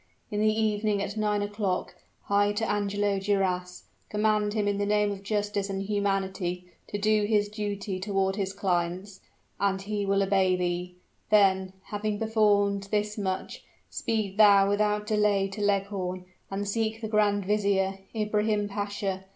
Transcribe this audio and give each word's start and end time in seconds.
In 0.31 0.39
the 0.41 0.51
evening 0.51 0.99
at 1.03 1.15
nine 1.15 1.43
o'clock, 1.43 1.93
hie 2.23 2.53
to 2.53 2.67
Angelo 2.67 3.19
Duras 3.19 3.83
command 4.09 4.55
him 4.55 4.67
in 4.67 4.79
the 4.79 4.85
name 4.87 5.11
of 5.11 5.21
justice 5.21 5.69
and 5.69 5.83
humanity, 5.83 6.65
to 6.87 6.97
do 6.97 7.25
his 7.25 7.47
duty 7.49 7.99
toward 7.99 8.35
his 8.35 8.51
clients 8.51 9.21
and 9.59 9.79
he 9.83 10.03
will 10.07 10.23
obey 10.23 10.55
thee. 10.55 10.95
Then, 11.29 11.73
having 11.83 12.17
performed 12.17 12.87
this 12.89 13.15
much, 13.15 13.63
speed 13.91 14.37
thou 14.37 14.67
without 14.67 15.05
delay 15.05 15.47
to 15.49 15.61
Leghorn, 15.61 16.25
and 16.49 16.67
seek 16.67 16.99
the 17.01 17.07
grand 17.07 17.45
vizier, 17.45 17.99
Ibrahim 18.15 18.67
Pasha. 18.69 19.25